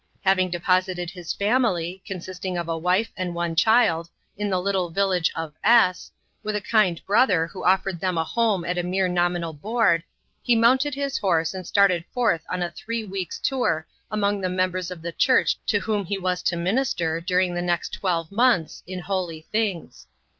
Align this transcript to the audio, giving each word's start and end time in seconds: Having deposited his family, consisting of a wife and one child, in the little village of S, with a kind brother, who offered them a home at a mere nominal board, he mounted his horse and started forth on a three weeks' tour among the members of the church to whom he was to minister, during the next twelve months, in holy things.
Having 0.21 0.49
deposited 0.49 1.11
his 1.11 1.31
family, 1.31 2.01
consisting 2.07 2.57
of 2.57 2.67
a 2.67 2.75
wife 2.75 3.11
and 3.15 3.35
one 3.35 3.55
child, 3.55 4.09
in 4.35 4.49
the 4.49 4.59
little 4.59 4.89
village 4.89 5.31
of 5.35 5.53
S, 5.63 6.09
with 6.41 6.55
a 6.55 6.59
kind 6.59 6.99
brother, 7.05 7.45
who 7.45 7.63
offered 7.63 7.99
them 7.99 8.17
a 8.17 8.23
home 8.23 8.65
at 8.65 8.79
a 8.79 8.83
mere 8.83 9.07
nominal 9.07 9.53
board, 9.53 10.01
he 10.41 10.55
mounted 10.55 10.95
his 10.95 11.19
horse 11.19 11.53
and 11.53 11.67
started 11.67 12.03
forth 12.15 12.43
on 12.49 12.63
a 12.63 12.71
three 12.71 13.03
weeks' 13.05 13.37
tour 13.37 13.85
among 14.09 14.41
the 14.41 14.49
members 14.49 14.89
of 14.89 15.03
the 15.03 15.11
church 15.11 15.55
to 15.67 15.77
whom 15.77 16.03
he 16.03 16.17
was 16.17 16.41
to 16.41 16.55
minister, 16.57 17.21
during 17.21 17.53
the 17.53 17.61
next 17.61 17.89
twelve 17.93 18.31
months, 18.31 18.81
in 18.87 18.97
holy 19.01 19.41
things. 19.51 20.07